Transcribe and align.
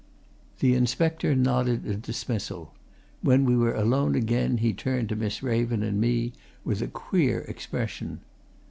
The 0.61 0.73
inspector 0.73 1.35
nodded 1.35 1.85
a 1.85 1.93
dismissal; 1.93 2.73
when 3.21 3.45
we 3.45 3.55
were 3.55 3.75
alone 3.75 4.15
again, 4.15 4.57
he 4.57 4.73
turned 4.73 5.09
to 5.09 5.15
Miss 5.15 5.43
Raven 5.43 5.83
and 5.83 6.01
me 6.01 6.33
with 6.63 6.81
a 6.81 6.87
queer 6.87 7.41
expression. 7.41 8.21